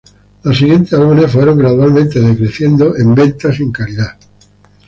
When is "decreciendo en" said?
2.21-3.13